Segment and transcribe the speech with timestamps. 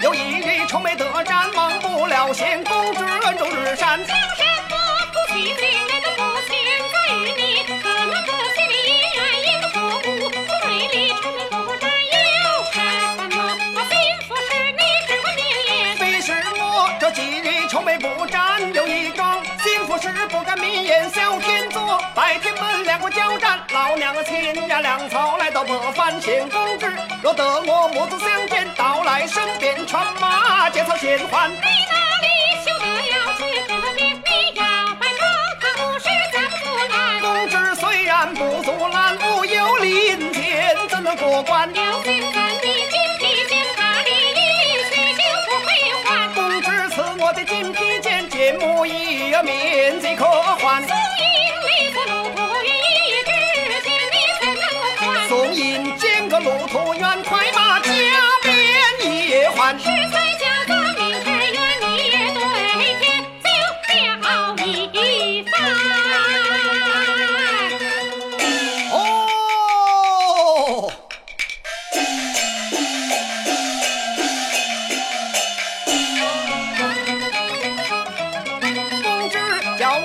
[0.00, 4.04] 有一日愁眉得展，忘不了先公之恩如日山。
[4.04, 4.74] 江山不
[5.12, 6.52] 不听命，那个不听
[6.92, 7.42] 该与你，
[7.82, 10.04] 那个心里阴暗，一个仇富。
[10.30, 11.84] 从水里冲出个战，
[12.72, 12.78] 什
[13.36, 13.38] 么？
[13.88, 16.22] 是你，什么名言？
[16.22, 16.62] 是我，
[17.00, 18.36] 这几日愁眉不展，
[18.74, 21.08] 有一桩，幸福事不敢明言。
[21.10, 23.45] 小天作，白天奔两个交战。
[23.76, 26.90] 老娘亲呀粮草来到我番前公知，
[27.22, 31.50] 若得我母子相见，到来身边穿马结草献欢。
[31.50, 32.26] 你那里
[32.64, 34.24] 修得要去河边，你
[34.56, 36.08] 不是。
[37.20, 41.70] 公之虽然不阻拦，无有林间怎能过关？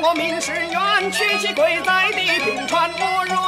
[0.04, 3.41] 我命是冤屈，其鬼在地平川不如。